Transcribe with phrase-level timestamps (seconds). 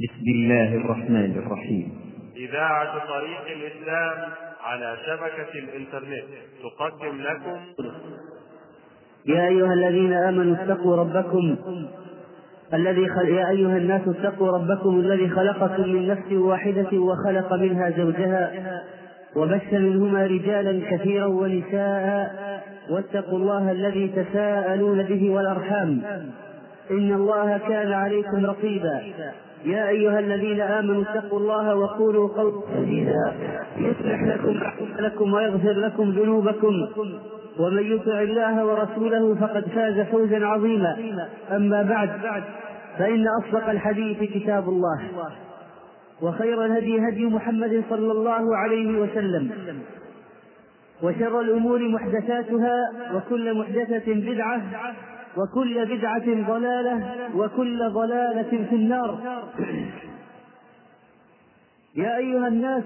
[0.00, 1.92] بسم الله الرحمن الرحيم.
[2.36, 4.30] إذاعة طريق الإسلام
[4.64, 6.24] على شبكة الإنترنت
[6.62, 7.84] تقدم لكم.
[9.26, 11.56] يا أيها الذين آمنوا اتقوا ربكم
[12.74, 13.28] الذي خل...
[13.28, 18.52] يا أيها الناس اتقوا ربكم الذي خلقكم من نفس واحدة وخلق منها زوجها
[19.36, 22.34] وبث منهما رجالا كثيرا ونساء
[22.90, 26.02] واتقوا الله الذي تساءلون به والأرحام
[26.90, 29.00] إن الله كان عليكم رقيبا.
[29.64, 33.34] يا أيها الذين آمنوا اتقوا الله وقولوا قولا سديدا.
[33.76, 34.54] يصلح لكم
[34.98, 36.88] لكم ويغفر لكم ذنوبكم.
[37.58, 40.96] ومن يطع الله ورسوله فقد فاز فوزا عظيما.
[41.50, 42.10] أما بعد
[42.98, 45.02] فإن أصدق الحديث كتاب الله.
[46.22, 49.50] وخير الهدي هدي محمد صلى الله عليه وسلم.
[51.02, 52.76] وشر الأمور محدثاتها
[53.14, 54.62] وكل محدثة بدعة.
[55.36, 59.18] وكل بدعة ضلالة وكل ضلالة في النار.
[61.96, 62.84] يا أيها الناس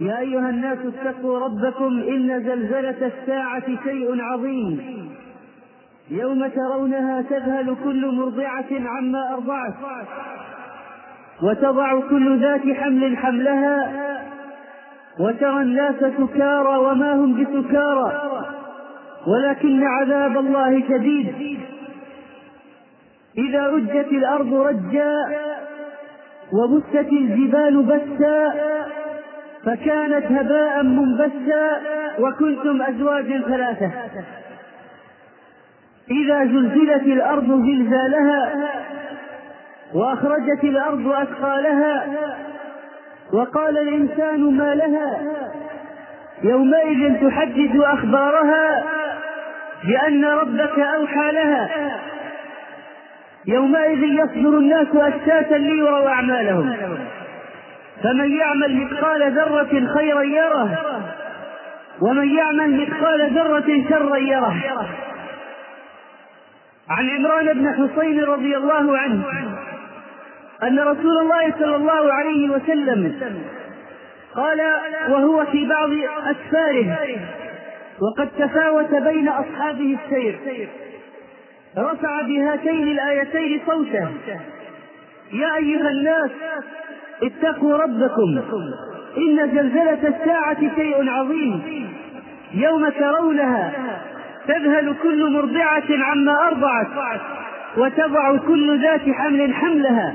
[0.00, 5.08] يا أيها الناس اتقوا ربكم إن زلزلة الساعة شيء عظيم.
[6.10, 9.74] يوم ترونها تذهل كل مرضعة عما أرضعت
[11.42, 13.92] وتضع كل ذات حمل حملها
[15.20, 18.34] وترى الناس سكارى وما هم بسكارى.
[19.26, 21.58] ولكن عذاب الله شديد.
[23.38, 25.24] إذا رجت الأرض رجا
[26.52, 28.54] وبست الجبال بسا
[29.64, 31.80] فكانت هباء منبسا
[32.18, 33.90] وكنتم أزواجا ثلاثة.
[36.10, 38.70] إذا زلزلت الأرض زلزالها
[39.94, 42.06] وأخرجت الأرض أثقالها
[43.32, 45.22] وقال الإنسان ما لها؟
[46.42, 48.84] يومئذ تحدث أخبارها
[49.84, 51.70] بأن ربك أوحى لها.
[53.46, 56.76] يومئذ يصدر الناس أشتاتا ليروا أعمالهم.
[58.02, 60.78] فمن يعمل مثقال ذرة خيرا يره
[62.00, 64.56] ومن يعمل مثقال ذرة شرا يره.
[66.88, 69.22] عن عمران بن حصين رضي الله عنه
[70.62, 73.32] أن رسول الله صلى الله عليه وسلم
[74.34, 74.60] قال
[75.08, 75.90] وهو في بعض
[76.30, 76.96] أسفاره
[78.00, 80.68] وقد تفاوت بين أصحابه السير.
[81.78, 84.08] رفع بهاتين الآيتين صوته.
[85.32, 86.30] يا أيها الناس
[87.22, 88.40] اتقوا ربكم.
[89.16, 91.62] إن زلزلة الساعة شيء عظيم.
[92.54, 93.72] يوم ترونها
[94.48, 97.20] تذهل كل مرضعة عما أرضعت
[97.76, 100.14] وتضع كل ذات حمل حملها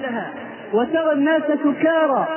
[0.74, 2.28] وترى الناس سكارى.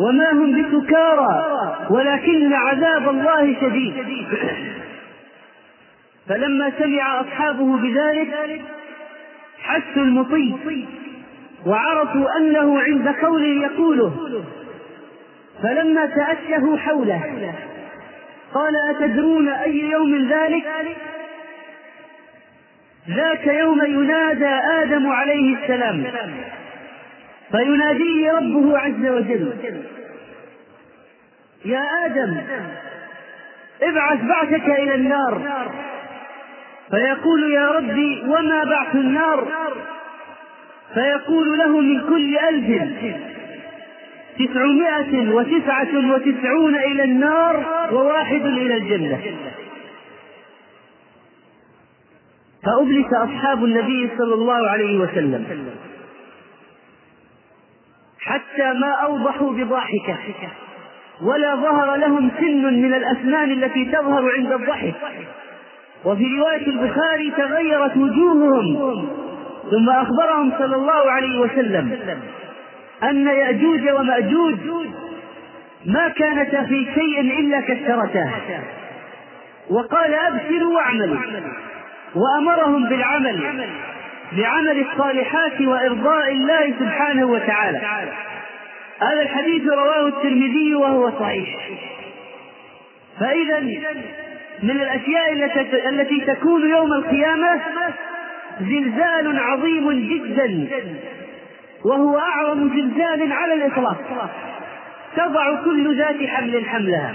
[0.00, 1.44] وما هم بسكارى
[1.90, 3.94] ولكن عذاب الله شديد.
[6.28, 8.60] فلما سمع أصحابه بذلك
[9.62, 10.54] حسوا المطي
[11.66, 14.42] وعرفوا أنه عند قول يقوله.
[15.62, 17.54] فلما تأشهوا حوله
[18.54, 20.64] قال أتدرون أي يوم ذلك؟
[23.10, 26.04] ذاك يوم ينادى آدم عليه السلام.
[27.50, 29.52] فيناديه ربه عز وجل.
[31.64, 32.40] يا آدم
[33.82, 35.62] ابعث بعثك إلى النار.
[36.90, 39.48] فيقول يا ربي وما بعث النار؟
[40.94, 42.92] فيقول له من كل ألف
[44.38, 49.20] تسعمائة وتسعة وتسعون إلى النار وواحد إلى الجنة.
[52.64, 55.76] فأبلس أصحاب النبي صلى الله عليه وسلم.
[58.26, 60.18] حتى ما أوضحوا بضاحكة
[61.22, 64.94] ولا ظهر لهم سن من الأسنان التي تظهر عند الضحك.
[66.04, 69.06] وفي رواية البخاري تغيرت وجوههم.
[69.70, 71.98] ثم أخبرهم صلى الله عليه وسلم
[73.02, 74.56] أن يأجوج ومأجوج
[75.86, 78.30] ما كانتا في شيء إلا كسرتاه
[79.70, 81.18] وقال أبشروا واعملوا.
[82.14, 83.40] وأمرهم بالعمل.
[84.32, 87.78] بعمل الصالحات وإرضاء الله سبحانه وتعالى.
[89.00, 91.70] هذا الحديث رواه الترمذي وهو صحيح.
[93.20, 93.60] فإذا
[94.62, 95.32] من الأشياء
[95.88, 97.60] التي تكون يوم القيامة
[98.60, 100.68] زلزال عظيم جدا
[101.84, 103.96] وهو أعظم زلزال على الإطلاق.
[105.16, 107.14] تضع كل ذات حمل حملها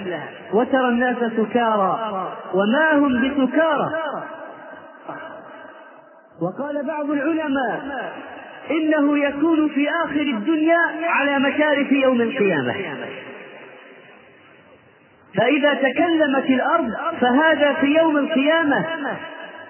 [0.53, 1.99] وترى الناس سكارى
[2.53, 3.89] وما هم بسكارى.
[6.41, 7.81] وقال بعض العلماء
[8.71, 12.73] إنه يكون في آخر الدنيا على مشارف يوم القيامة.
[15.37, 16.91] فإذا تكلمت الأرض
[17.21, 18.85] فهذا في يوم القيامة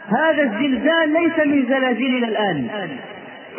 [0.08, 2.70] هذا الزلزال ليس من زلازلنا الآن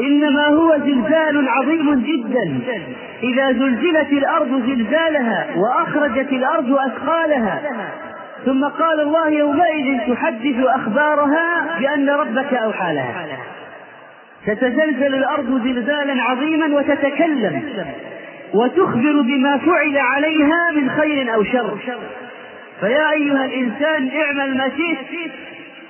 [0.00, 2.60] إنما هو زلزال عظيم جدا.
[3.22, 7.62] إذا زلزلت الأرض زلزالها وأخرجت الأرض أثقالها
[8.46, 13.26] ثم قال الله يومئذ تحدث أخبارها بأن ربك أوحى لها.
[14.46, 17.62] تتزلزل الأرض زلزالا عظيما وتتكلم
[18.54, 21.78] وتخبر بما فعل عليها من خير أو شر.
[22.80, 25.30] فيا أيها الإنسان اعمل ما شئت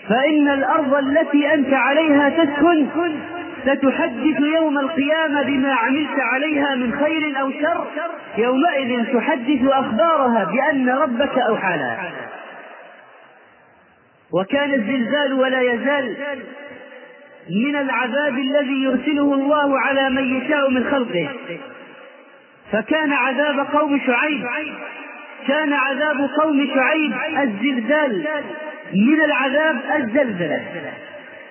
[0.09, 2.87] فإن الأرض التي أنت عليها تسكن
[3.63, 7.87] ستحدث يوم القيامة بما عملت عليها من خير أو شر.
[8.39, 12.11] يومئذ تحدث أخبارها بأن ربك أوحى لها.
[14.33, 16.17] وكان الزلزال ولا يزال
[17.51, 21.29] من العذاب الذي يرسله الله على من يشاء من خلقه.
[22.73, 24.47] فكان عذاب قوم شعيب
[25.49, 27.13] كان عذاب قوم شعيب
[27.43, 28.27] الزلزال
[28.95, 30.63] من العذاب الزلزلة.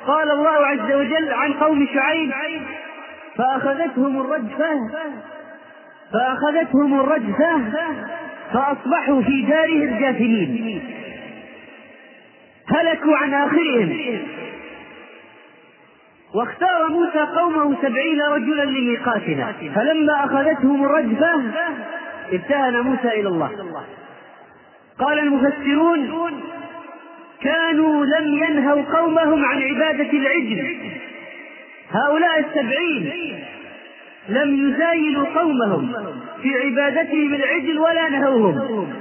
[0.08, 2.32] قال الله عز وجل عن قوم شعيب
[3.38, 4.74] فأخذتهم الرجفة
[6.14, 7.62] فأخذتهم الرجفة
[8.54, 10.82] فأصبحوا في دارهم جاثمين.
[12.68, 14.20] هلكوا عن آخرهم.
[16.36, 19.54] واختار موسى قومه سبعين رجلا لميقاتنا.
[19.76, 21.42] فلما أخذتهم الرجفة
[22.32, 23.52] ابتهل موسى إلى الله.
[25.00, 26.42] قال المفسرون
[27.42, 30.78] كانوا لم ينهوا قومهم عن عبادة العجل.
[31.92, 33.36] هؤلاء السبعين
[34.30, 35.94] لم يزايلوا قومهم
[36.42, 38.94] في عبادتهم العجل ولا نهوهم.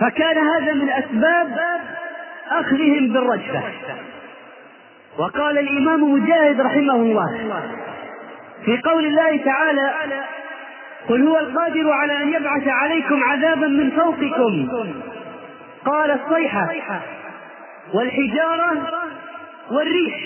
[0.00, 1.77] فكان هذا من أسباب
[2.50, 3.62] أخذهم بالرجفة
[5.18, 7.60] وقال الإمام مجاهد رحمه الله
[8.64, 9.90] في قول الله تعالى
[11.08, 14.68] قل هو القادر على أن يبعث عليكم عذابا من فوقكم.
[15.84, 16.68] قال الصيحة
[17.94, 18.88] والحجارة
[19.70, 20.16] والريح.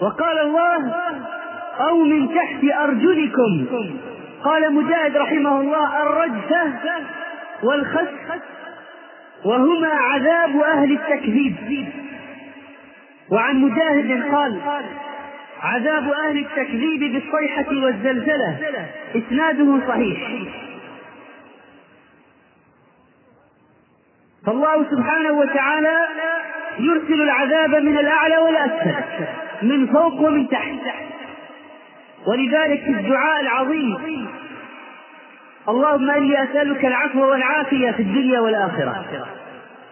[0.00, 0.94] وقال الله
[1.88, 3.66] أو من تحت أرجلكم.
[4.44, 6.72] قال مجاهد رحمه الله الرجفة
[7.62, 8.40] والخس
[9.44, 11.86] وهما عذاب أهل التكذيب.
[13.30, 14.60] وعن مجاهد قال
[15.62, 18.58] عذاب أهل التكذيب بالصيحة والزلزلة.
[19.16, 20.30] إسناده صحيح.
[24.46, 26.06] فالله سبحانه وتعالى
[26.78, 28.94] يرسل العذاب من الأعلى والأسفل
[29.62, 30.74] من فوق ومن تحت.
[32.26, 34.26] ولذلك الدعاء العظيم
[35.68, 39.04] اللهم إني أسألك العفو والعافية في الدنيا والآخرة.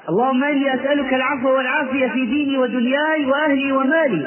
[0.08, 4.26] اللهم إني أسألك العفو والعافية في ديني ودنياي وأهلي ومالي.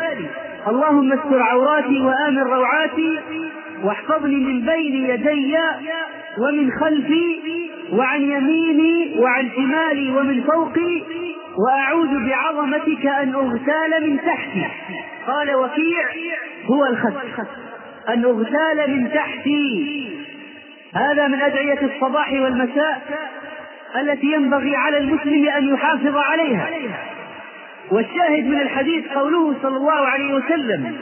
[0.68, 3.20] اللهم استر عوراتي وآمن روعاتي
[3.84, 5.58] واحفظني من بين يدي
[6.38, 7.40] ومن خلفي
[7.92, 11.04] وعن يميني وعن شمالي ومن فوقي.
[11.58, 14.66] وأعوذ بعظمتك أن أغتال من تحتي.
[15.28, 16.06] قال وكيع
[16.66, 17.48] هو الخس
[18.10, 20.17] أن أغتال من تحتي.
[20.98, 23.02] هذا من أدعية الصباح والمساء
[24.02, 26.70] التي ينبغي على المسلم أن يحافظ عليها.
[27.92, 30.98] والشاهد من الحديث قوله صلى الله عليه وسلم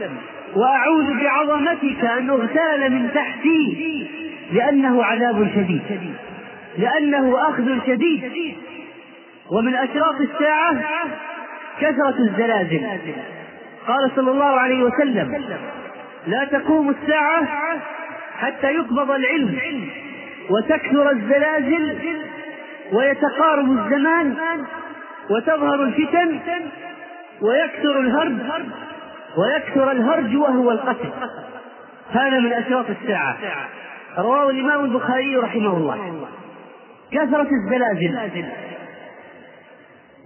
[0.56, 4.07] وأعوذ بعظمتك أن أغتال من تحتي
[4.51, 6.13] لأنه عذاب شديد
[6.77, 8.56] لأنه أخذ شديد.
[9.51, 10.75] ومن أشراط الساعة
[11.81, 12.88] كثرة الزلازل.
[13.88, 15.44] قال صلى الله عليه وسلم
[16.27, 17.48] لا تقوم الساعة
[18.37, 19.89] حتى يقبض العلم
[20.50, 21.98] وتكثر الزلازل
[22.91, 24.36] ويتقارب الزمان
[25.29, 26.39] وتظهر الفتن
[27.41, 28.33] ويكثر الهرج
[29.38, 31.10] ويكثر الهرج وهو القتل.
[32.12, 33.38] هذا من أشراط الساعة.
[34.17, 36.27] رواه الإمام البخاري رحمه الله.
[37.12, 38.45] كثرة الزلازل.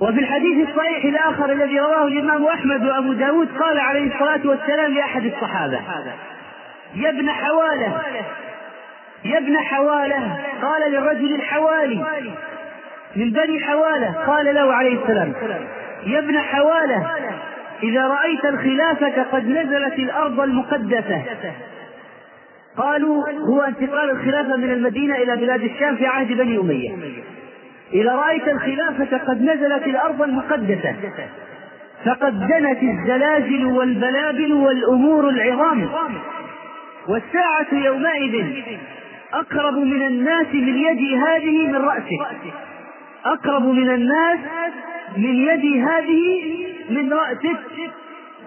[0.02, 5.26] وفي الحديث الصحيح الآخر الذي رواه الإمام أحمد وأبو داود قال عليه الصلاة والسلام لأحد
[5.26, 5.80] الصحابة
[6.96, 8.02] يا ابن حوالة.
[9.26, 10.38] يا ابن حوالة.
[10.62, 12.06] قال للرجل الحوالي.
[13.16, 14.14] من بني حوالة.
[14.28, 15.34] قال له عليه السلام.
[16.06, 17.08] يا ابن حوالة
[17.84, 21.24] إذا رأيت الخلافة قد نزلت الأرض المقدسة.
[22.78, 26.96] قالوا هو انتقال الخلافة من المدينة إلى بلاد الشام في عهد بني أمية.
[27.94, 30.96] إذا رأيت الخلافة قد نزلت الأرض المقدسة.
[32.06, 35.90] فقد دنت الزلازل والبلابل والأمور العظام.
[37.08, 38.46] والساعة يومئذ
[39.34, 42.20] أقرب من الناس من يد هذه من رأسه.
[43.26, 44.40] أقرب من الناس
[45.18, 46.44] من يد هذه
[46.90, 47.58] من رأسه.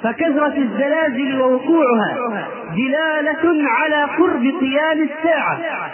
[0.02, 2.16] فكثرة الزلازل ووقوعها
[2.76, 5.90] دلالة على قرب قيام الساعة.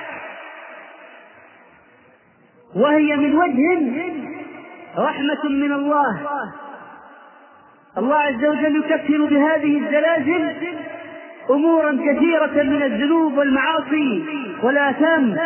[2.77, 3.93] وهي من وجه
[4.99, 6.21] رحمة من الله.
[7.99, 10.55] الله عز وجل يكفر بهذه الزلازل
[11.51, 14.25] أمورا كثيرة من الذنوب والمعاصي
[14.63, 15.37] والآثام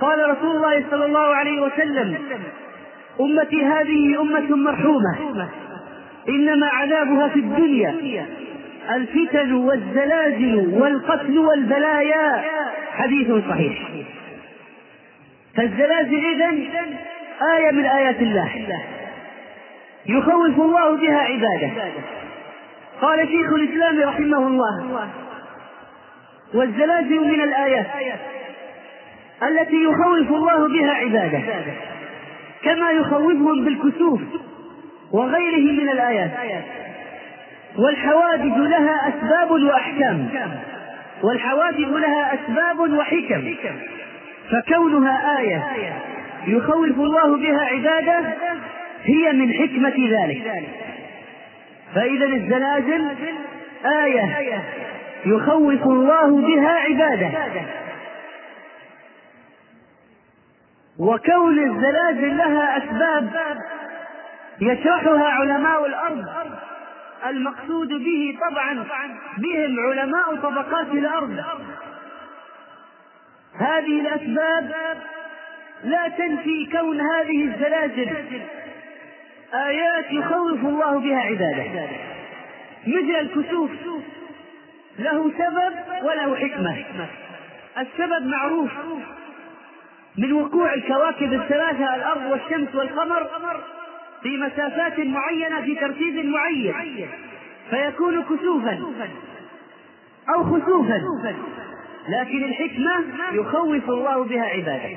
[0.00, 2.18] قال رسول الله صلى الله عليه وسلم
[3.20, 5.48] أمتي هذه أمة مرحومة
[6.28, 8.26] إنما عذابها في الدنيا
[8.94, 12.44] الفتن والزلازل والقتل والبلايا.
[12.92, 13.88] حديث صحيح.
[15.56, 16.66] فالزلازل إذن
[17.56, 18.50] آية من آيات الله
[20.06, 21.70] يخوف الله بها عباده.
[23.00, 25.08] قال شيخ الإسلام رحمه الله
[26.54, 27.86] والزلازل من الآيات
[29.42, 31.42] التي يخوف الله بها عباده
[32.62, 34.20] كما يخوفهم بالكسوف
[35.12, 36.30] وغيره من الآيات
[37.78, 40.28] والحوادث لها أسباب وأحكام
[41.22, 43.54] والحوادث لها أسباب وحكم
[44.50, 45.66] فكونها آية
[46.46, 48.34] يخوف الله بها عباده
[49.04, 50.64] هي من حكمة ذلك.
[51.94, 53.16] فإذا الزلازل
[53.84, 54.62] آية
[55.26, 57.30] يخوف الله بها عباده.
[60.98, 63.58] وكون الزلازل لها أسباب
[64.60, 66.24] يشرحها علماء الأرض
[67.26, 68.84] المقصود به طبعا
[69.38, 71.44] بهم علماء طبقات الأرض.
[73.58, 74.72] هذه الأسباب
[75.84, 78.10] لا تنفي كون هذه الزلازل
[79.54, 81.88] آيات يخوف الله بها عباده.
[82.86, 83.70] مثل الكسوف
[84.98, 86.84] له سبب وله حكمة.
[87.78, 88.70] السبب معروف
[90.18, 93.26] من وقوع الكواكب الثلاثة الأرض والشمس والقمر
[94.22, 96.74] في مسافات معينة في ترتيب معين.
[97.70, 98.80] فيكون كسوفا
[100.34, 101.02] أو خسوفا.
[102.08, 104.90] لكن الحكمة يخوف الله بها عباده.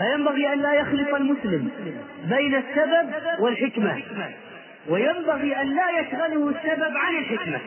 [0.00, 1.68] فينبغي أن لا يخلط المسلم
[2.28, 4.02] بين السبب والحكمة.
[4.88, 7.58] وينبغي أن لا يشغله السبب عن الحكمة.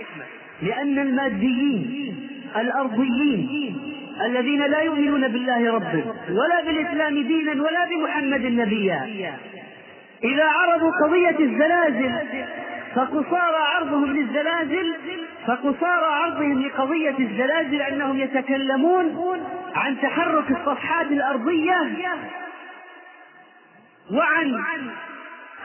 [0.61, 3.77] لأن الماديين الأرضيين
[4.25, 9.07] الذين لا يؤمنون بالله ربا ولا بالإسلام دينا ولا بمحمد نبيا.
[10.23, 12.11] إذا عرضوا قضية الزلازل
[12.95, 14.93] فقصارى عرضهم للزلازل
[15.47, 19.05] فقصارى عرضهم لقضية الزلازل أنهم يتكلمون
[19.75, 21.91] عن تحرك الصفحات الأرضية
[24.11, 24.59] وعن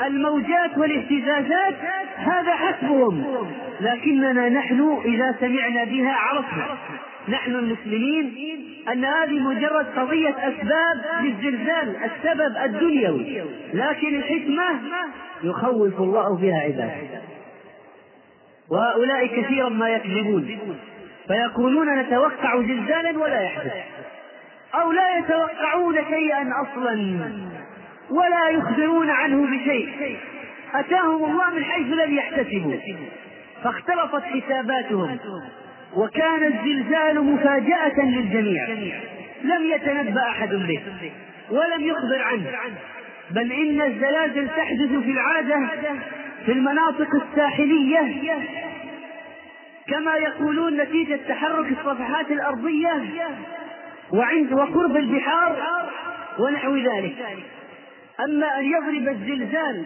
[0.06, 1.74] الموجات والاهتزازات
[2.16, 3.46] هذا حسبهم.
[3.80, 6.78] لكننا نحن إذا سمعنا بها عرفنا.
[7.28, 8.34] نحن المسلمين
[8.92, 13.42] أن هذه مجرد قضية أسباب للزلزال السبب الدنيوي.
[13.74, 14.80] لكن الحكمة
[15.42, 17.20] يخوف الله بها عباده.
[18.70, 20.58] وهؤلاء كثيرا ما يكذبون.
[21.28, 23.72] فيقولون نتوقع زلزالا ولا يحدث.
[24.74, 26.92] أو لا يتوقعون شيئا أصلا
[28.10, 30.16] ولا يخبرون عنه بشيء.
[30.74, 32.74] أتاهم الله من حيث لم يحتسبوا.
[33.64, 35.18] فاختلطت حساباتهم.
[35.96, 38.68] وكان الزلزال مفاجأة للجميع.
[39.42, 40.82] لم يتنبأ أحد به.
[41.50, 42.44] ولم يخبر عنه.
[43.30, 45.68] بل إن الزلازل تحدث في العادة
[46.46, 48.34] في المناطق الساحلية.
[49.88, 53.02] كما يقولون نتيجة تحرك الصفحات الأرضية.
[54.12, 55.56] وعند وقرب البحار
[56.38, 57.16] ونحو ذلك.
[58.24, 59.84] أما أن يضرب الزلزال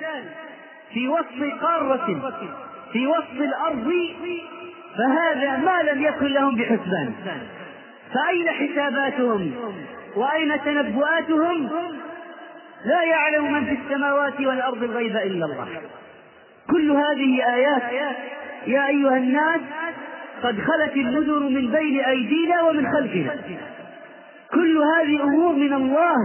[0.95, 2.35] في وسط قارة
[2.93, 3.93] في وسط الأرض
[4.99, 7.13] فهذا ما لم يكن لهم بحسبان.
[8.15, 9.53] فأين حساباتهم؟
[10.17, 11.71] وأين تنبؤاتهم؟
[12.85, 15.69] لا يعلم من في السماوات والأرض الغيب إلا الله.
[16.71, 17.83] كل هذه آيات
[18.67, 19.61] يا أيها الناس
[20.43, 23.37] قد خلت النذر من بين أيدينا ومن خلفنا.
[24.55, 26.17] كل هذه أمور من الله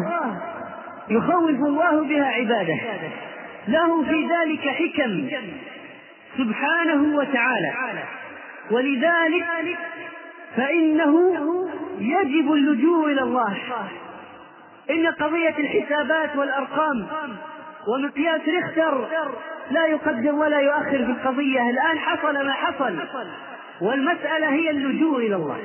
[1.10, 2.80] يخوف الله بها عباده.
[3.68, 5.30] له في ذلك حكم
[6.38, 7.74] سبحانه وتعالى.
[8.72, 9.78] ولذلك
[10.56, 11.16] فإنه
[12.00, 13.58] يجب اللجوء إلى الله.
[14.90, 17.08] إن قضية الحسابات والأرقام
[17.88, 19.08] ومقياس ريختر
[19.72, 21.70] لا يقدم ولا يؤخر في القضية.
[21.70, 22.96] الآن حصل ما حصل.
[23.82, 25.58] والمسألة هي اللجوء إلى الله.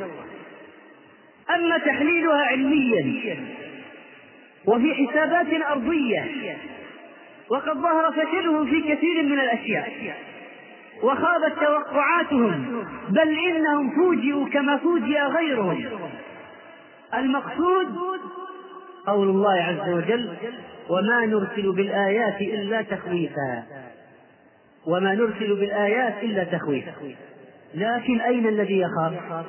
[1.55, 3.37] أما تحليلها علميا
[4.67, 6.25] وفي حسابات أرضية
[7.51, 10.15] وقد ظهر فشلهم في كثير من الأشياء
[11.03, 15.85] وخابت توقعاتهم بل إنهم فوجئوا كما فوجئ غيرهم.
[17.15, 17.97] المقصود
[19.07, 20.35] قول الله عز وجل
[20.89, 23.63] وما نرسل بالآيات إلا تخويفا
[24.87, 26.93] وما نرسل بالآيات إلا تخويفا
[27.75, 29.45] لكن أين الذي يخاف؟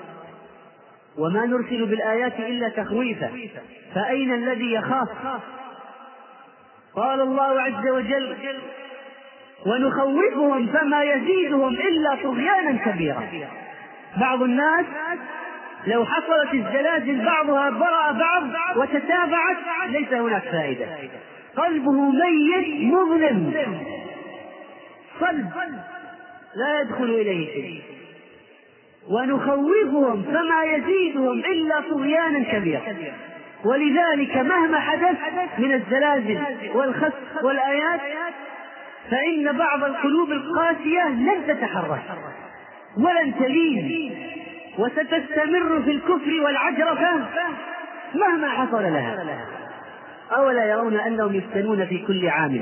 [1.18, 3.30] وما نرسل بالآيات إلا تخويفا.
[3.96, 5.10] فأين الذي يخاف؟
[6.96, 8.38] قال الله عز وجل
[9.66, 13.28] ونخوفهم فما يزيدهم إلا طغيانا كبيرا.
[14.18, 14.86] بعض الناس
[15.88, 18.44] لو حصلت الزلازل بعضها برأ بعض
[18.78, 19.58] وتتابعت
[19.90, 20.86] ليس هناك فائدة.
[21.58, 23.54] قلبه ميت مظلم.
[25.20, 25.52] صلب.
[26.56, 27.82] لا يدخل إليه شيء.
[29.10, 32.82] ونخوفهم فما يزيدهم إلا طغيانا كبيرا.
[33.66, 35.18] ولذلك مهما حدث
[35.58, 36.40] من الزلازل
[36.74, 38.02] والخسف والآيات
[39.12, 42.02] فإن بعض القلوب القاسية لن تتحرك
[42.98, 44.12] ولن تلين
[44.78, 47.26] وستستمر في الكفر والعجرفة
[48.16, 49.26] مهما حصل لها.
[50.36, 52.60] أولا يرون أنهم يفتنون في كل عام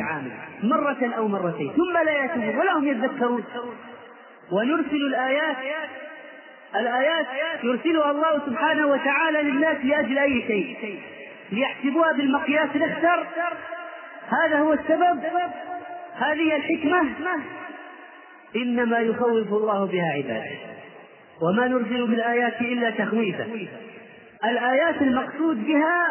[0.63, 3.43] مرة أو مرتين ثم لا يتوبون ولا هم يذكرون
[4.51, 5.55] ونرسل الآيات
[6.75, 7.25] الآيات
[7.63, 10.99] يرسلها الله سبحانه وتعالى للناس لأجل أي شيء؟
[11.51, 13.27] ليحسبوها بالمقياس الأكثر.
[14.29, 15.23] هذا هو السبب.
[16.15, 17.09] هذه الحكمة.
[18.55, 20.57] إنما يخوف الله بها عباده.
[21.41, 23.67] وما نرسل بالآيات إلا تخويفا.
[24.45, 26.07] الآيات المقصود بها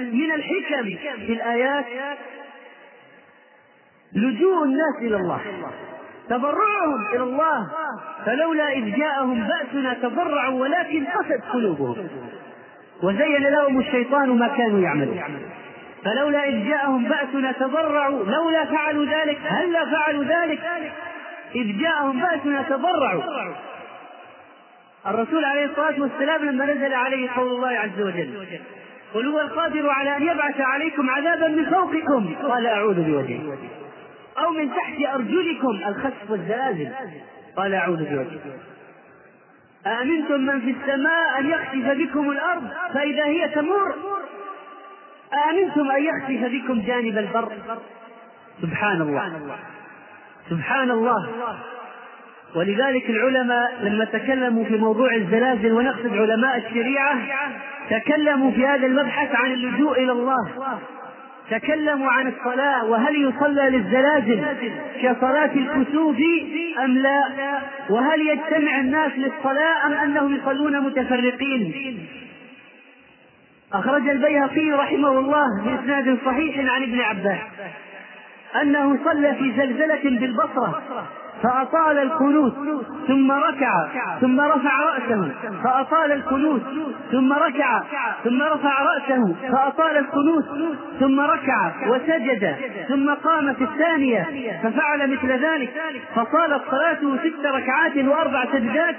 [0.00, 0.82] من الحكم
[1.26, 1.84] في الآيات
[4.12, 5.40] لجوء الناس إلى الله.
[6.28, 7.68] تضرعهم إلى الله.
[8.26, 12.08] فلولا إذ جاءهم بأسنا تضرعوا ولكن قست قلوبهم.
[13.02, 15.22] وزين لهم الشيطان ما كانوا يعملون.
[16.04, 20.60] فلولا إذ جاءهم بأسنا تضرعوا لولا فعلوا ذلك هلا فعلوا ذلك؟
[21.54, 23.22] إذ جاءهم بأسنا تضرعوا.
[25.06, 28.46] الرسول عليه الصلاة والسلام لما نزل عليه قول الله عز وجل
[29.14, 32.34] قل هو القادر على أن يبعث عليكم عذابا من فوقكم.
[32.42, 33.56] قال أعوذ بوجهه
[34.38, 36.88] أو من تحت أرجلكم الخسف والزلازل
[37.56, 38.58] قال أعوذ بوجهه
[39.86, 43.94] أأمنتم من في السماء أن يخسف بكم الأرض فإذا هي تمور؟
[45.34, 47.52] أأمنتم أن يخسف بكم جانب البر؟
[48.62, 49.58] سبحان الله
[50.50, 51.28] سبحان الله
[52.54, 57.18] ولذلك العلماء لما تكلموا في موضوع الزلازل ونقصد علماء الشريعة
[57.90, 60.52] تكلموا في هذا المبحث عن اللجوء إلى الله.
[61.52, 64.44] تكلموا عن الصلاة وهل يصلى للزلازل
[65.02, 66.16] كصلاة الكسوف
[66.84, 67.24] أم لا؟
[67.90, 71.98] وهل يجتمع الناس للصلاة أم أنهم يصلون متفرقين؟
[73.72, 77.40] أخرج البيهقي رحمه الله بإسناد صحيح عن ابن عباس
[78.62, 80.82] أنه صلى في زلزلة بالبصرة
[81.42, 82.54] فأطال القنوت
[83.06, 83.86] ثم ركع
[84.20, 85.30] ثم رفع رأسه.
[85.64, 86.62] فأطال القنوت
[87.10, 87.82] ثم ركع
[88.24, 89.34] ثم رفع رأسه.
[89.52, 90.44] فأطال القنوت
[91.00, 92.56] ثم ركع وسجد
[92.88, 94.26] ثم قام في الثانية
[94.62, 95.70] ففعل مثل ذلك.
[96.14, 98.96] فطالت صلاته ست ركعات وأربع سجدات.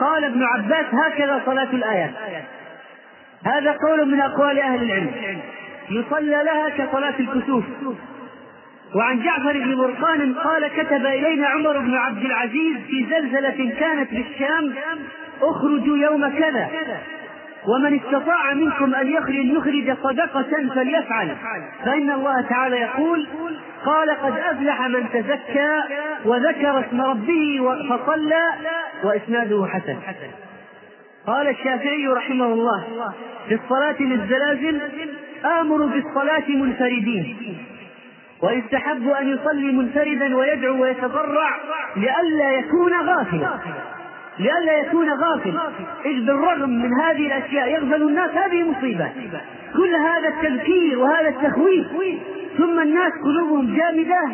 [0.00, 2.10] قال ابن عباس هكذا صلاة الآيات.
[3.46, 5.10] هذا قول من أقوال أهل العلم.
[5.90, 7.64] يصلى لها كصلاة الكسوف.
[8.94, 14.74] وعن جعفر بن برقان قال كتب إلينا عمر بن عبد العزيز في زلزلة كانت بالشام
[15.42, 16.68] اخرجوا يوم كذا.
[17.68, 21.36] ومن استطاع منكم أن يخرج يخرج صدقة فليفعل.
[21.84, 23.26] فإن الله تعالى يقول
[23.84, 25.82] قال قد أفلح من تزكى
[26.24, 28.50] وذكر اسم ربه فصلى
[29.04, 29.96] وإسناده حسن.
[31.26, 32.84] قال الشافعي رحمه الله
[33.48, 34.80] في الصلاة للزلازل
[35.60, 37.36] آمر بالصلاة منفردين.
[38.42, 41.56] ويستحب أن يصلي منفردا ويدعو ويتضرع
[41.96, 43.58] لئلا يكون غافلا.
[44.38, 45.58] لئلا يكون غافل
[46.04, 49.10] إذ بالرغم من هذه الأشياء يغفل الناس هذه مصيبة.
[49.76, 51.86] كل هذا التذكير وهذا التخويف.
[52.58, 54.28] ثم الناس قلوبهم جامدة.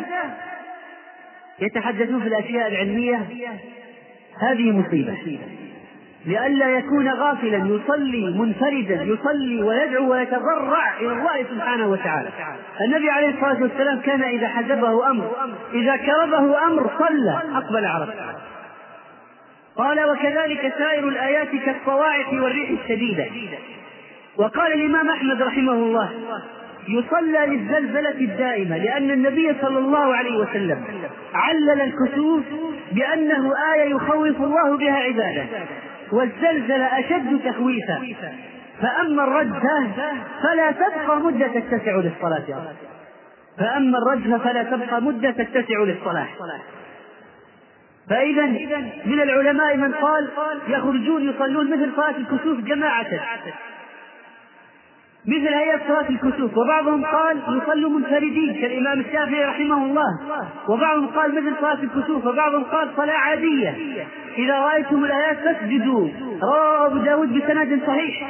[1.59, 3.25] يتحدثون في الأشياء العلمية.
[4.41, 5.17] هذه مصيبة.
[6.25, 12.29] لئلا يكون غافلا يصلي منفردا يصلي ويدعو ويتضرع إلى الله سبحانه وتعالى.
[12.81, 15.31] النبي عليه الصلاة والسلام كان إذا حجبه أمر
[15.73, 18.35] إذا كربه أمر صلى أقبل عرفه
[19.75, 23.25] قال وكذلك سائر الآيات كالصواعق والريح الشديدة.
[24.37, 26.11] وقال الإمام أحمد رحمه الله
[26.87, 30.83] يصلى للزلزلة الدائمة لأن النبي صلى الله عليه وسلم
[31.33, 32.43] علل الكسوف
[32.91, 35.45] بأنه آية يخوف الله بها عباده.
[36.11, 38.01] والزلزلة أشد تخويفا.
[38.81, 39.87] فأما الرجفة
[40.43, 42.43] فلا تبقى مدة تتسع للصلاة
[43.59, 46.27] فأما الرجفة فلا تبقى مدة تتسع للصلاة.
[48.09, 48.45] فإذا
[49.05, 50.27] من العلماء من قال
[50.67, 53.07] يخرجون يصلون مثل صلاة الكسوف جماعة.
[55.27, 56.57] مثل هيئة صلاة الكسوف.
[56.57, 60.19] وبعضهم قال يصلوا منفردين كالإمام الشافعي رحمه الله.
[60.69, 63.75] وبعضهم قال مثل صلاة الكسوف وبعضهم قال صلاة عادية.
[64.37, 66.09] إذا رأيتم الآيات فاسجدوا.
[66.43, 68.27] رواه أبو داود بسند صحيح.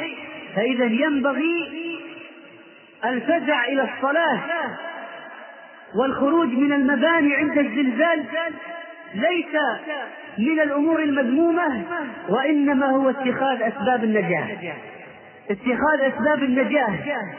[0.55, 1.67] فإذا ينبغي
[3.05, 4.39] الفزع إلى الصلاة
[5.95, 8.23] والخروج من المباني عند الزلزال.
[9.15, 9.55] ليس
[10.37, 11.83] من الأمور المذمومة
[12.29, 14.73] وإنما هو اتخاذ أسباب النجاة.
[15.51, 16.95] اتخاذ أسباب النجاة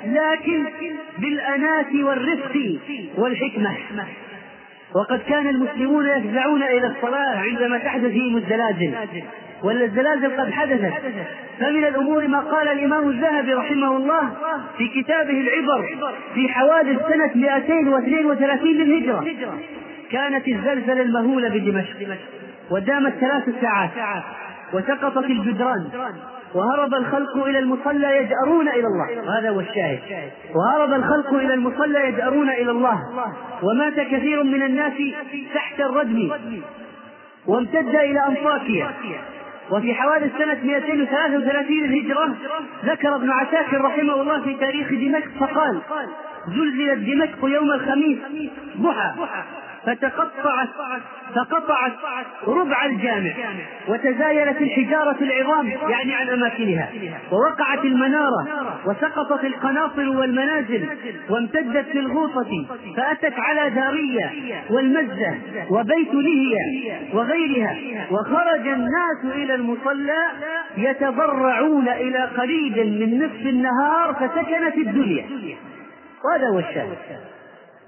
[0.06, 0.64] لكن
[1.18, 2.78] بالأناة والرفق
[3.18, 3.76] والحكمة.
[4.94, 8.94] وقد كان المسلمون يفزعون إلى الصلاة عندما تحدث فيهم الزلازل
[9.62, 10.92] ولا الزلازل قد حدثت.
[11.60, 14.32] فمن الأمور ما قال الإمام الذهبي رحمه الله
[14.78, 15.96] في كتابه العبر
[16.34, 19.24] في حوادث سنة 232 للهجرة.
[20.10, 22.18] كانت الزلزلة المهولة بدمشق
[22.70, 23.90] ودامت ثلاث ساعات
[24.72, 25.88] وسقطت الجدران.
[26.54, 29.22] وهرب الخلق إلى المصلى يجأرون إلى الله.
[29.26, 30.00] وهذا هو الشاهد.
[30.54, 32.98] وهرب الخلق إلى المصلى يجأرون إلى الله.
[33.62, 34.92] ومات كثير من الناس
[35.54, 36.30] تحت الردم.
[37.46, 38.90] وامتد إلى أنطاكيا
[39.70, 42.34] وفي حوادث سنة 233 الهجرة
[42.84, 45.80] ذكر ابن عساكر رحمه الله في تاريخ دمشق فقال
[46.48, 48.18] زلزلت دمشق يوم الخميس
[48.80, 49.10] ضحى.
[49.88, 50.68] فتقطعت
[51.34, 51.92] فقطعت
[52.46, 53.32] ربع الجامع
[53.88, 56.88] وتزايلت الحجارة العظام يعني عن أماكنها
[57.32, 58.46] ووقعت المنارة
[58.86, 60.88] وسقطت القناطر والمنازل
[61.30, 64.32] وامتدت في الغوطة فأتت على دارية
[64.70, 65.34] والمزة
[65.70, 67.76] وبيت لهية وغيرها
[68.10, 70.22] وخرج الناس إلى المصلى
[70.76, 75.24] يتضرعون إلى قريب من نصف النهار فسكنت الدنيا.
[76.24, 76.96] وهذا هو الشاهد.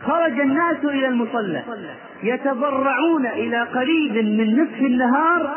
[0.00, 1.62] خرج الناس إلى المصلى.
[2.22, 5.50] يتضرعون إلى قريب من نصف النهار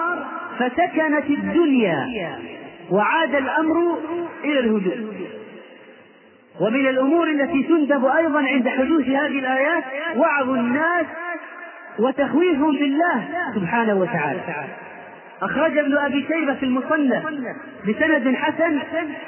[0.60, 2.08] فسكنت الدنيا.
[2.92, 3.98] وعاد الأمر
[4.44, 5.14] إلى الهدوء.
[6.62, 9.84] ومن الأمور التي تندب أيضا عند حدوث هذه الآيات
[10.16, 11.06] وعظ الناس
[12.00, 14.40] وتخويفهم بالله سبحانه وتعالى.
[15.42, 17.24] أخرج ابن أبي شيبة في المصنف
[17.88, 18.80] بسند حسن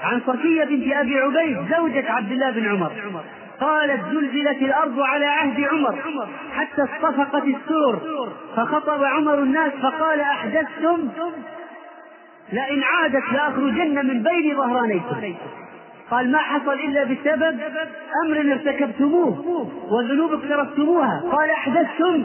[0.04, 2.91] عن صفية بنت أبي عبيد زوجة عبد الله بن عمر.
[3.59, 5.95] قالت زلزلت الأرض على عهد عمر.
[6.55, 7.99] حتى اصطفقت السور.
[8.55, 11.09] فخطب عمر الناس فقال أحدثتم
[12.53, 15.35] لئن عادت لأخرجن من بين ظهرانيكم.
[16.11, 17.59] قال ما حصل إلا بسبب
[18.25, 21.23] أمر ارتكبتموه وذنوب اقترفتموها.
[21.31, 22.23] قال أحدثتم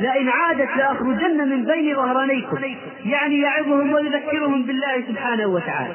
[0.00, 2.58] لئن عادت لأخرجن من بين ظهرانيكم.
[3.04, 5.94] يعني يعظهم ويذكرهم بالله سبحانه وتعالى.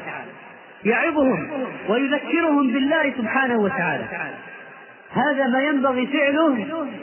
[0.86, 1.50] يعظهم
[1.90, 4.04] ويذكرهم بالله سبحانه وتعالى.
[5.12, 6.48] هذا ما ينبغي فعله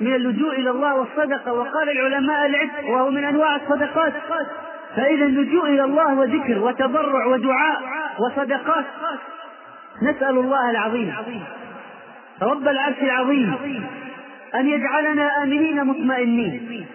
[0.00, 1.52] من اللجوء إلى الله والصدقة.
[1.52, 4.12] وقال العلماء العتق وهو من أنواع الصدقات.
[4.96, 7.82] فإذا اللجوء إلى الله وذكر وتضرع ودعاء
[8.20, 8.84] وصدقات
[10.02, 11.14] نسأل الله العظيم
[12.42, 13.54] رب العرش العظيم
[14.54, 16.86] أن يجعلنا آمنين مطمئنين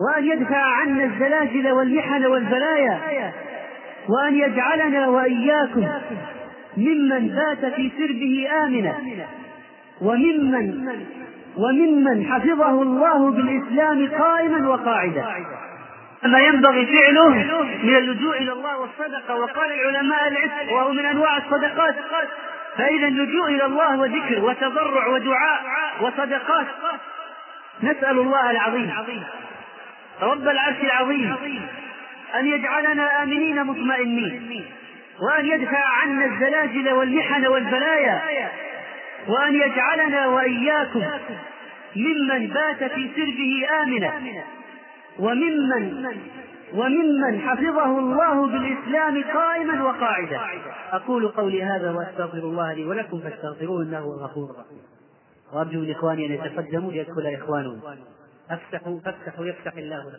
[0.00, 2.98] وأن يدفع عنا الزلازل والمحن والبلايا
[4.08, 5.88] وأن يجعلنا وإياكم
[6.76, 8.94] ممن بات في سربه آمنا.
[10.02, 10.88] وممن
[11.56, 15.26] وممن حفظه الله بالإسلام قائما وقاعدا.
[16.24, 17.28] ما ينبغي فعله
[17.82, 19.36] من اللجوء إلى الله والصدقة.
[19.36, 21.94] وقال العلماء العتق وهو من أنواع الصدقات.
[22.76, 25.60] فإذا اللجوء إلى الله وذكر وتضرع ودعاء
[26.00, 26.66] وصدقات.
[27.82, 28.90] نسأل الله العظيم
[30.22, 31.36] رب العرش العظيم
[32.34, 34.64] أن يجعلنا آمنين مطمئنين
[35.20, 38.22] وأن يدفع عنا الزلازل والمحن والبلايا
[39.28, 41.02] وأن يجعلنا وإياكم
[41.96, 44.12] ممن بات في سربه آمنا.
[45.18, 46.06] وممن
[46.74, 50.40] وممن حفظه الله بالإسلام قائما وقاعدا.
[50.92, 54.82] أقول قولي هذا وأستغفر الله لي ولكم فاستغفروه إنه هو الغفور الرحيم.
[55.52, 57.80] وأرجو من إخواني أن يتقدموا ليدخل إخوانهم.
[58.50, 60.18] أفتحوا فافتحوا يفتح الله لكم.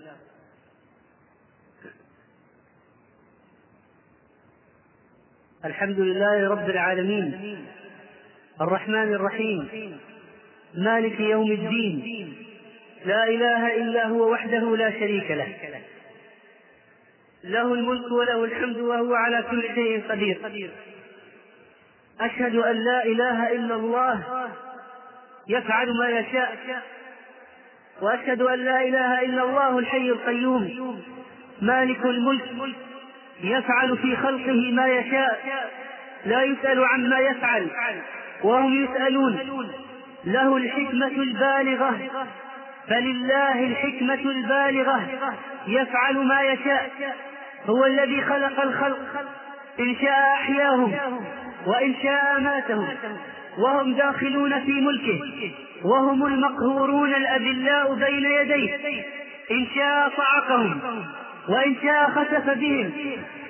[5.65, 7.65] الحمد لله رب العالمين.
[8.61, 9.97] الرحمن الرحيم.
[10.77, 12.33] مالك يوم الدين.
[13.05, 15.47] لا إله إلا هو وحده لا شريك له.
[17.43, 20.71] له الملك وله الحمد وهو على كل شيء قدير.
[22.21, 24.49] أشهد أن لا إله إلا الله.
[25.47, 26.81] يفعل ما يشاء.
[28.01, 31.01] وأشهد أن لا إله إلا الله الحي القيوم.
[31.61, 32.75] مالك الملك.
[33.43, 35.69] يفعل في خلقه ما يشاء.
[36.25, 37.67] لا يسأل عما يفعل.
[38.43, 39.39] وهم يسألون
[40.25, 41.99] له الحكمة البالغة
[42.89, 45.07] فلله الحكمة البالغة
[45.67, 46.91] يفعل ما يشاء
[47.69, 48.97] هو الذي خلق الخلق
[49.79, 50.93] إن شاء أحياهم
[51.67, 52.87] وإن شاء أماتهم
[53.57, 55.19] وهم داخلون في ملكه
[55.83, 58.75] وهم المقهورون الأذلاء بين يديه
[59.51, 60.79] إن شاء صعقهم.
[61.49, 62.91] وإن شاء خسف بهم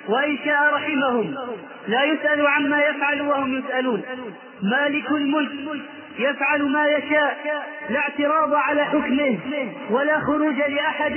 [0.08, 1.34] وإن شاء رحمهم.
[1.88, 4.02] لا يسأل عما يفعل وهم يسألون.
[4.62, 5.82] مالك الملك
[6.18, 9.38] يفعل ما يشاء لا اعتراض على حكمه
[9.90, 11.16] ولا خروج لأحد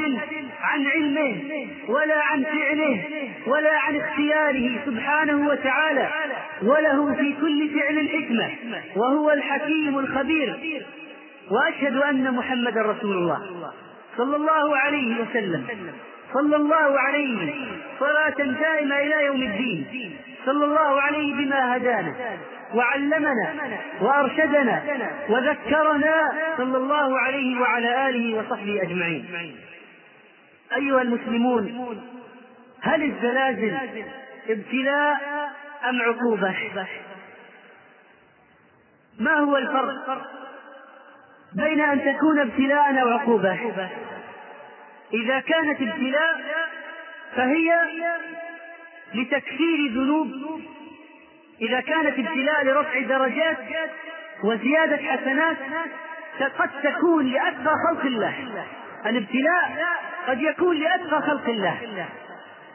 [0.62, 1.36] عن علمه
[1.88, 3.04] ولا عن فعله
[3.48, 6.10] ولا عن اختياره سبحانه وتعالى.
[6.64, 8.50] وله في كل فعل حكمة
[8.96, 10.60] وهو الحكيم الخبير.
[11.52, 13.40] وأشهد أن محمدا رسول الله
[14.18, 15.66] صلى الله عليه وسلم.
[16.34, 17.56] صلى الله عليه
[18.00, 20.18] صلاة دائمة إلى يوم الدين.
[20.46, 22.16] صلى الله عليه بما هدانا
[22.74, 23.54] وعلمنا
[24.02, 24.84] وأرشدنا
[25.30, 26.32] وذكرنا.
[26.58, 29.56] صلى الله عليه وعلى آله وصحبه أجمعين.
[30.76, 32.02] أيها المسلمون
[32.82, 33.78] هل الزلازل
[34.50, 35.18] ابتلاء
[35.90, 36.56] أم عقوبة؟
[39.20, 40.22] ما هو الفرق
[41.56, 43.60] بين أن تكون ابتلاء أو عقوبة؟
[45.14, 46.42] إذا كانت ابتلاء
[47.36, 47.74] فهي
[49.14, 50.62] لتكفير ذنوب.
[51.62, 53.58] إذا كانت ابتلاء لرفع درجات
[54.44, 55.58] وزيادة حسنات
[56.58, 58.34] قد تكون لأتقى خلق الله.
[59.06, 59.86] الابتلاء
[60.28, 62.06] قد يكون لأتقى خلق الله.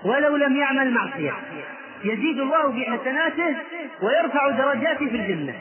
[0.05, 1.35] ولو لم يعمل معصية.
[2.05, 3.57] يزيد الله في حسناته
[4.03, 5.55] ويرفع درجاته في الجنة.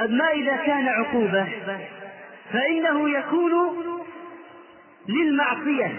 [0.00, 1.46] أما إذا كان عقوبة
[2.52, 3.52] فإنه يكون
[5.08, 5.92] للمعصية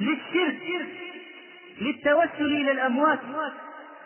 [0.00, 0.86] للشرك
[1.80, 3.18] للتوسل إلى الأموات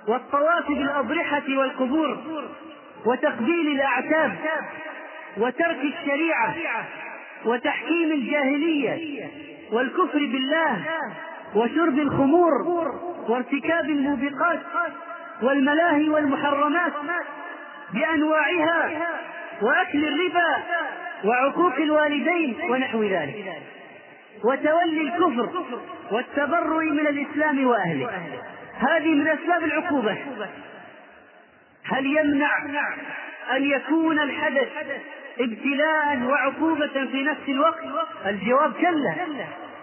[0.09, 2.19] والطواف بالأضرحة والقبور
[3.07, 4.37] وتقبيل الأعتاب
[5.37, 6.55] وترك الشريعة
[7.45, 9.29] وتحكيم الجاهلية
[9.73, 10.85] والكفر بالله
[11.55, 12.53] وشرب الخمور
[13.29, 14.61] وارتكاب الموبقات
[15.43, 16.93] والملاهي والمحرمات
[17.95, 19.09] بأنواعها
[19.63, 20.57] وأكل الربا
[21.25, 23.63] وعقوق الوالدين ونحو ذلك.
[24.45, 25.49] وتولي الكفر
[26.11, 28.11] والتبرؤ من الإسلام وأهله.
[28.79, 30.17] هذه من أسباب العقوبة.
[31.85, 32.51] هل يمنع
[33.57, 34.69] أن يكون الحدث
[35.41, 37.85] ابتلاء وعقوبة في نفس الوقت؟
[38.27, 39.15] الجواب كلا.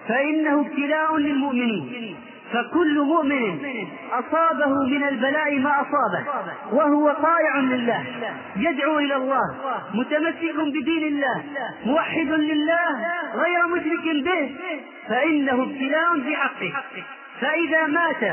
[0.07, 2.15] فإنه ابتلاء للمؤمنين.
[2.53, 3.59] فكل مؤمن
[4.11, 6.25] أصابه من البلاء ما أصابه
[6.71, 8.03] وهو طائع لله
[8.57, 9.55] يدعو إلى الله
[9.93, 11.43] متمسك بدين الله
[11.85, 12.87] موحد لله
[13.35, 14.55] غير مشرك به
[15.09, 16.73] فإنه ابتلاء في حقه
[17.41, 18.23] فإذا مات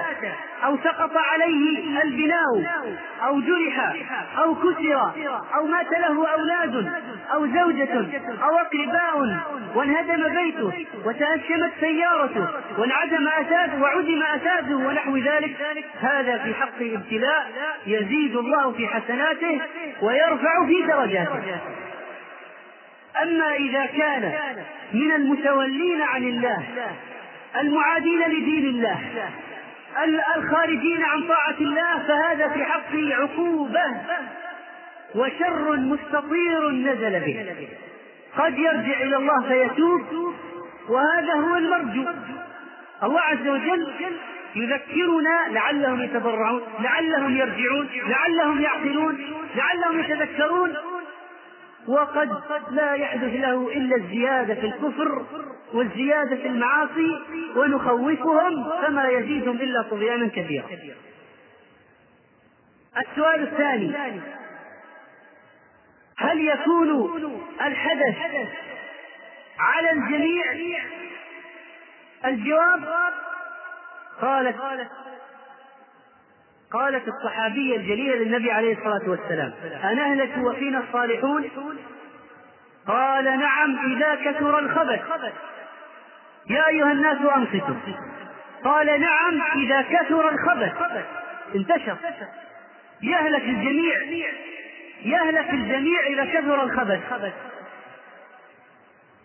[0.64, 2.75] أو سقط عليه البناء
[3.23, 3.94] أو جرح
[4.38, 5.12] أو كسر
[5.55, 6.92] أو مات له أولاد
[7.33, 8.07] أو زوجة
[8.42, 9.40] أو أقرباء
[9.75, 12.47] وانهدم بيته وتهشمت سيارته
[12.79, 15.57] وانعدم أساسه وعدم أساسه ونحو ذلك
[16.01, 17.47] هذا في حق ابتلاء
[17.87, 19.61] يزيد الله في حسناته
[20.03, 21.61] ويرفع في درجاته.
[23.23, 24.33] أما إذا كان
[24.92, 26.66] من المتولين عن الله
[27.56, 29.30] المعادين لدين الله
[30.37, 33.84] الخارجين عن طاعة الله فهذا في حقه عقوبة
[35.14, 37.68] وشر مستطير نزل به.
[38.37, 40.34] قد يرجع إلى الله فيتوب
[40.88, 42.04] وهذا هو المرجو.
[43.02, 43.92] الله عز وجل
[44.56, 49.18] يذكرنا لعلهم يتضرعون لعلهم يرجعون لعلهم يعقلون
[49.56, 50.74] لعلهم يتذكرون
[51.88, 52.31] وقد
[52.70, 55.27] لا يحدث له إلا الزيادة في الكفر
[55.74, 57.18] والزيادة في المعاصي
[57.57, 60.66] ونخوفهم فما يزيدهم إلا طغيانا كبيرا.
[62.98, 64.20] السؤال الثاني
[66.16, 67.11] هل يكون
[67.61, 68.16] الحدث
[69.59, 70.44] على الجميع؟
[72.24, 72.85] الجواب
[74.20, 74.57] قالت
[76.72, 79.52] قالت الصحابية الجليلة للنبي عليه الصلاة والسلام
[79.85, 81.50] أنهلك وفينا الصالحون؟
[82.87, 85.00] قال نعم إذا كثر الخبث.
[86.50, 87.94] يا أيها الناس أنصتوا.
[88.64, 91.04] قال نعم إذا كثر الخبث.
[91.54, 91.96] انتشر.
[93.02, 94.02] يهلك الجميع.
[95.04, 97.33] يهلك الجميع إذا كثر الخبث.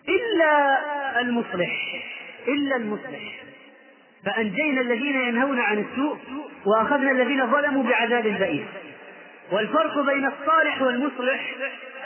[0.08, 2.02] إلا المصلح.
[2.48, 3.44] إلا المصلح.
[4.26, 6.18] فأنجينا الذين ينهون عن السوء
[6.66, 8.66] وأخذنا الذين ظلموا بعذاب بئيس
[9.52, 11.54] والفرق بين الصالح والمصلح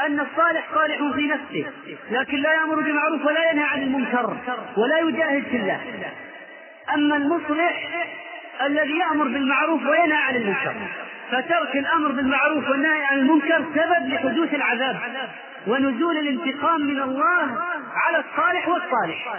[0.07, 1.73] أن الصالح صالح في نفسه
[2.11, 4.37] لكن لا يأمر بالمعروف ولا ينهى عن المنكر
[4.77, 5.81] ولا يجاهد في الله.
[6.95, 8.07] أما المصلح
[8.67, 10.75] الذي يأمر بالمعروف وينهى عن المنكر
[11.31, 14.97] فترك الأمر بالمعروف والنهي عن المنكر سبب لحدوث العذاب
[15.67, 17.59] ونزول الانتقام من الله
[18.07, 19.35] على الصالح والصالح.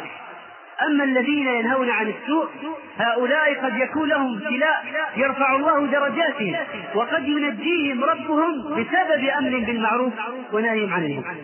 [0.87, 2.49] أما الذين ينهون عن السوء
[2.97, 4.85] هؤلاء قد يكون لهم ابتلاء
[5.17, 6.55] يرفع الله درجاتهم
[6.95, 10.13] وقد ينجيهم ربهم بسبب أمر بالمعروف
[10.53, 11.35] ونهي عن المنكر.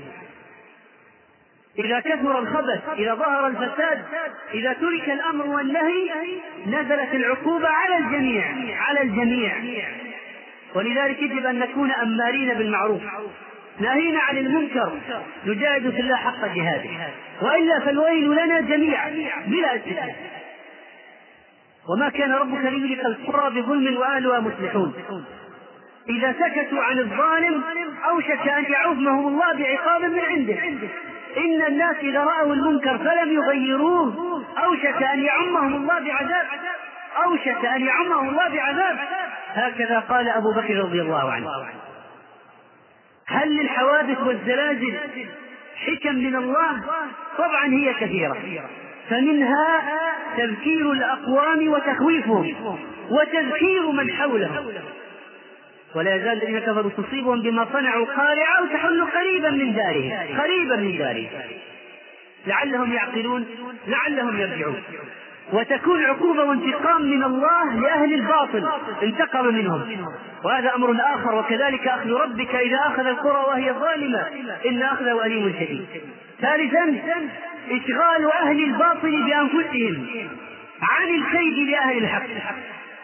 [1.79, 4.05] إذا كثر الخبث إذا ظهر الفساد
[4.53, 6.11] إذا ترك الأمر والنهي
[6.67, 8.45] نزلت العقوبة على الجميع
[8.81, 9.53] على الجميع.
[10.75, 13.01] ولذلك يجب أن نكون أمارين بالمعروف.
[13.79, 14.91] ناهينا عن المنكر
[15.45, 16.89] نجاهد في الله حق جهاده.
[17.41, 19.09] وإلا فالويل لنا جميعا
[19.47, 20.15] بلا استثناء
[21.89, 24.93] وما كان ربك ليهلك القرى بظلم واهلها مصلحون.
[26.09, 27.63] إذا سكتوا عن الظالم
[28.09, 30.59] أوشك أن يعظمهم الله بعقاب من عنده.
[31.37, 36.47] إن الناس إذا رأوا المنكر فلم يغيروه أوشك أن يعمهم الله بعذاب.
[37.25, 38.97] أوشك أن يعمهم الله بعذاب.
[39.53, 41.47] هكذا قال أبو بكر رضي الله عنه.
[43.27, 44.93] هل للحوادث والزلازل
[45.75, 46.81] حكم من الله؟
[47.37, 48.37] طبعا هي كثيرة.
[49.09, 49.81] فمنها
[50.37, 52.55] تذكير الأقوام وتخويفهم
[53.09, 54.73] وتذكير من حولهم.
[55.95, 60.97] ولا يزال الذين كفروا تصيبهم بما صنعوا قارعة أو تحل قريبا من دارهم قريبا من
[60.97, 61.29] دارهم.
[62.47, 63.45] لعلهم يعقلون
[63.87, 64.83] لعلهم يرجعون.
[65.53, 68.67] وتكون عقوبة وانتقام من الله لأهل الباطل.
[69.03, 70.07] انتقم منهم.
[70.43, 74.27] وهذا أمر آخر وكذلك أخذ ربك إذا أخذ القرى وهي ظالمة.
[74.65, 75.87] إن أخذه أليم شديد.
[76.41, 76.99] ثالثا
[77.71, 80.07] إشغال أهل الباطل بأنفسهم
[80.81, 82.27] عن الكيد لأهل الحق.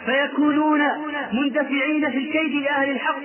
[0.06, 0.82] فيكونون
[1.34, 3.21] مندفعين في الكيد لأهل الحق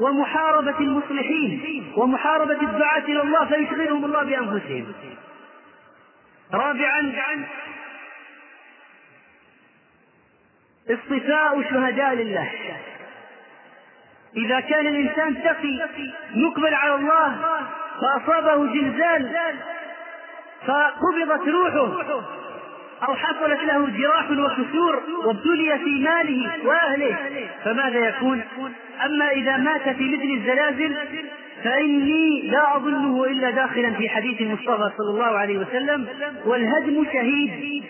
[0.00, 4.84] ومحاربة المصلحين ومحاربة الدعاة إلى الله فيشغلهم الله بأنفسهم.
[6.54, 7.12] رابعا
[10.90, 12.50] اصطفاء شهداء لله
[14.36, 15.88] إذا كان الإنسان تقي
[16.34, 17.36] مقبل على الله
[18.00, 19.56] فأصابه زلزال
[20.66, 22.02] فقبضت روحه
[23.08, 27.16] أو حصلت له جراح وكسور وابتلي في ماله وأهله
[27.64, 28.42] فماذا يكون؟
[29.04, 30.96] أما إذا مات في مثل الزلازل
[31.64, 36.06] فإني لا أظنه إلا داخلا في حديث المصطفى صلى الله عليه وسلم
[36.44, 37.84] والهدم شهيد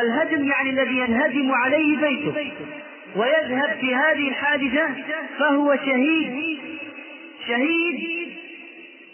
[0.00, 2.52] الهدم يعني الذي ينهدم عليه بيته.
[3.16, 4.88] ويذهب في هذه الحادثة
[5.38, 6.58] فهو شهيد.
[7.48, 8.28] شهيد.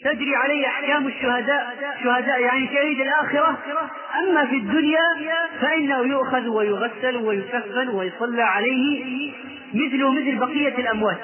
[0.04, 1.76] تجري عليه أحكام الشهداء.
[2.04, 3.58] شهداء يعني شهيد الآخرة.
[4.18, 5.16] أما في الدنيا
[5.60, 9.32] فإنه يؤخذ ويغسل ويكفن ويصلى عليه
[9.74, 11.18] مثله مثل بقية الأموات.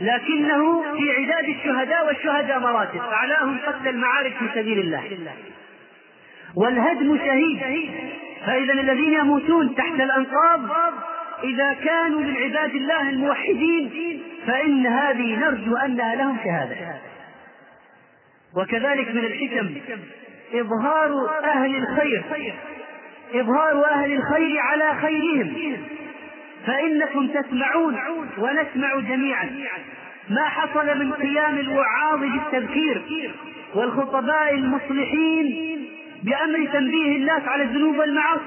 [0.00, 3.00] لكنه في عداد الشهداء والشهداء مراتب.
[3.00, 5.02] أعلاهم قتل المعارك في سبيل الله.
[6.56, 7.60] والهدم شهيد.
[8.46, 10.60] فإذا الذين يموتون تحت الأنقاض
[11.44, 13.90] إذا كانوا من عباد الله الموحدين
[14.46, 16.76] فإن هذه نرجو أنها لهم شهادة.
[18.56, 19.74] وكذلك من الحكم
[20.54, 22.22] إظهار أهل الخير
[23.34, 25.76] إظهار أهل الخير على خيرهم.
[26.66, 27.96] فإنكم تسمعون
[28.38, 29.50] ونسمع جميعا
[30.30, 33.02] ما حصل من قيام الوعاظ بالتذكير
[33.74, 35.88] والخطباء المصلحين
[36.22, 38.42] بأمر تنبيه الناس على الذنوب والمعاصي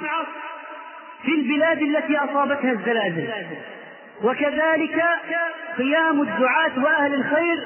[1.23, 3.29] في البلاد التي أصابتها الزلازل.
[4.23, 5.03] وكذلك
[5.77, 7.59] قيام الدعاة وأهل الخير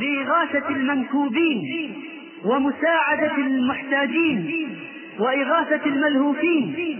[0.00, 1.94] بإغاثة المنكوبين
[2.44, 4.78] ومساعدة المحتاجين
[5.18, 6.98] وإغاثة الملهوفين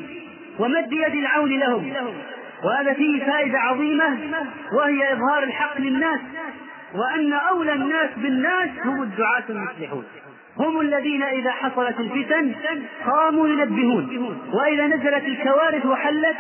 [0.59, 1.93] ومد يد العون لهم.
[2.65, 4.19] وهذا فيه فائدة عظيمة
[4.73, 6.21] وهي إظهار الحق للناس
[6.95, 10.05] وأن أولى الناس بالناس هم الدعاة المصلحون.
[10.59, 12.53] هم الذين إذا حصلت الفتن
[13.07, 14.05] قاموا ينبهون.
[14.53, 16.37] وإذا نزلت الكوارث وحلت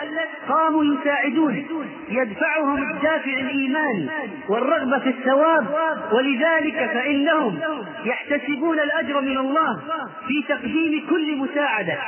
[0.48, 1.66] قاموا يساعدون.
[2.08, 4.08] يدفعهم الدافع الإيماني
[4.48, 5.66] والرغبة في الثواب.
[6.12, 7.60] ولذلك فإنهم
[8.04, 9.80] يحتسبون الأجر من الله
[10.28, 11.98] في تقديم كل مساعدة.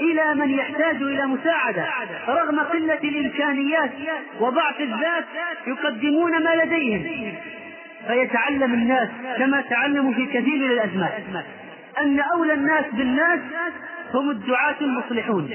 [0.00, 1.86] إلى من يحتاج إلى مساعدة.
[2.28, 3.90] رغم قلة الإمكانيات
[4.40, 5.24] وضعف الذات
[5.66, 7.32] يقدمون ما لديهم.
[8.06, 9.08] فيتعلم الناس
[9.38, 11.12] كما تعلموا في كثير من الأزمات
[11.98, 13.40] أن أولى الناس بالناس
[14.14, 15.50] هم الدعاة المصلحون.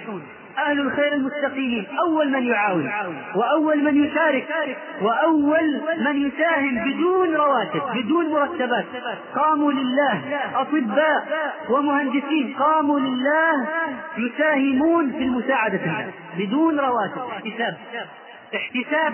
[0.58, 1.86] أهل الخير المستقيمين.
[1.99, 2.91] أول من يعاون
[3.36, 8.86] وأول من يشارك وأول من يساهم بدون رواتب بدون مرتبات.
[9.36, 10.21] قاموا لله.
[10.56, 11.27] أطباء
[11.69, 12.56] ومهندسين.
[12.60, 13.67] قاموا لله.
[14.17, 15.79] يساهمون في المساعدة.
[16.38, 17.21] بدون رواتب.
[17.32, 17.77] احتساب.
[18.56, 19.13] احتساب.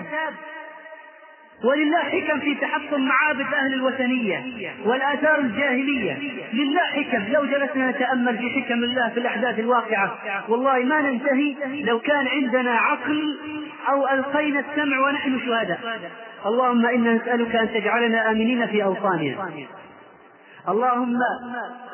[1.64, 4.44] ولله حكم في تحطم معابد أهل الوثنية
[4.84, 6.18] والآثار الجاهلية.
[6.52, 7.32] لله حكم.
[7.32, 11.54] لو جلسنا نتأمل في حكم الله في الأحداث الواقعة والله ما ننتهي
[11.84, 13.38] لو كان عندنا عقل
[13.88, 16.00] أو ألقينا السمع ونحن شهداء.
[16.46, 19.50] اللهم إنا نسألك أن تجعلنا آمنين في أوطاننا.
[20.68, 21.16] اللهم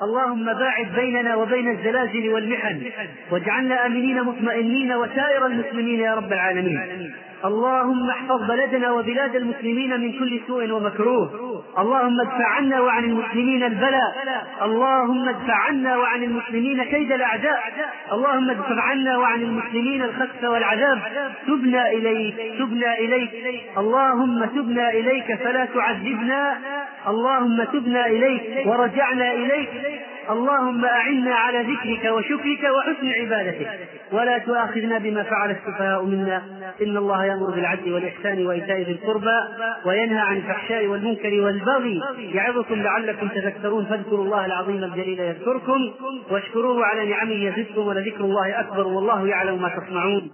[0.03, 2.83] اللهم باعد بيننا وبين الزلازل والمحن
[3.31, 7.13] واجعلنا آمنين مطمئنين وسائر المسلمين يا رب العالمين.
[7.45, 11.63] اللهم احفظ بلدنا وبلاد المسلمين من كل سوء ومكروه.
[11.79, 14.13] اللهم ادفع عنا وعن المسلمين البلاء.
[14.63, 17.61] اللهم ادفع عنا وعن المسلمين كيد الأعداء.
[18.13, 20.99] اللهم ادفع عنا وعن المسلمين الخسف والعذاب.
[21.47, 23.31] تبنا إليك تبنا إليك.
[23.79, 26.59] اللهم تبنا إليك فلا تعذبنا.
[27.09, 29.69] اللهم تبنا إليك ورجعنا إليك.
[30.31, 33.69] اللهم أعنا على ذكرك وشكرك وحسن عبادتك.
[34.13, 36.43] ولا تؤاخذنا بما فعل السفهاء منا.
[36.83, 39.39] إن الله يأمر بالعدل والإحسان وإيتاء ذي القربى
[39.87, 42.03] وينهى عن الفحشاء والمنكر والبغي
[42.35, 43.85] يعظكم لعلكم تذكرون.
[43.85, 45.81] فاذكروا الله العظيم الجليل يذكركم.
[46.31, 50.31] واشكروه على نعمه يزدكم ولذكر الله أكبر والله يعلم ما تصنعون.